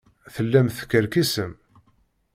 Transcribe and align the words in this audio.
Tellam 0.33 0.67
teskerkisem. 0.67 1.51